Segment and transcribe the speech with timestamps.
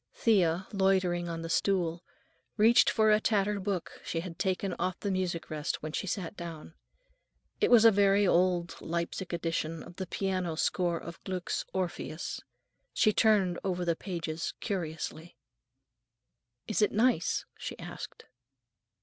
[0.15, 2.03] Thea, loitering on the stool,
[2.57, 6.35] reached for a tattered book she had taken off the music rest when she sat
[6.35, 6.73] down.
[7.59, 12.41] It was a very old Leipsic edition of the piano score of Gluck's "Orpheus."
[12.95, 15.37] She turned over the pages curiously.
[16.67, 18.25] "Is it nice?" she asked.